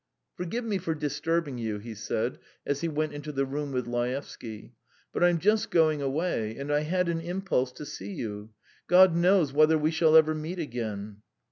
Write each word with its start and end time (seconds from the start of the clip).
"Forgive 0.33 0.63
me 0.65 0.79
for 0.79 0.95
disturbing 0.95 1.59
you," 1.59 1.77
he 1.77 1.93
said 1.93 2.39
as 2.65 2.81
he 2.81 2.87
went 2.87 3.13
into 3.13 3.31
the 3.31 3.45
room 3.45 3.71
with 3.71 3.85
Laevsky, 3.85 4.73
"but 5.13 5.23
I'm 5.23 5.37
just 5.37 5.69
going 5.69 6.01
away, 6.01 6.57
and 6.57 6.73
I 6.73 6.79
had 6.79 7.07
an 7.07 7.21
impulse 7.21 7.71
to 7.73 7.85
see 7.85 8.11
you. 8.11 8.49
God 8.87 9.15
knows 9.15 9.53
whether 9.53 9.77
we 9.77 9.91
shall 9.91 10.15
ever 10.15 10.33
meet 10.33 10.57
again." 10.57 11.21